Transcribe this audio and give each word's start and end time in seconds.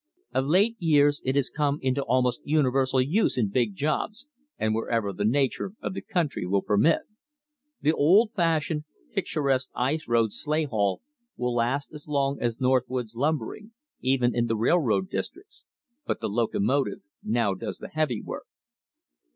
Of 0.33 0.47
late 0.47 0.77
years 0.79 1.21
it 1.23 1.35
has 1.35 1.51
come 1.51 1.77
into 1.83 2.01
almost 2.01 2.41
universal 2.43 2.99
use 2.99 3.37
in 3.37 3.49
big 3.49 3.75
jobs 3.75 4.25
and 4.57 4.73
wherever 4.73 5.13
the 5.13 5.25
nature 5.25 5.73
of 5.79 5.93
the 5.93 6.01
country 6.01 6.43
will 6.47 6.63
permit. 6.63 7.01
The 7.81 7.93
old 7.93 8.31
fashioned, 8.33 8.85
picturesque 9.13 9.69
ice 9.75 10.07
road 10.07 10.33
sleigh 10.33 10.65
haul 10.65 11.03
will 11.37 11.53
last 11.53 11.93
as 11.93 12.07
long 12.07 12.41
as 12.41 12.59
north 12.59 12.85
woods 12.89 13.15
lumbering, 13.15 13.73
even 14.01 14.33
in 14.33 14.47
the 14.47 14.55
railroad 14.57 15.07
districts, 15.07 15.65
but 16.07 16.19
the 16.19 16.29
locomotive 16.29 17.01
now 17.21 17.53
does 17.53 17.77
the 17.77 17.89
heavy 17.89 18.23
work. 18.23 18.47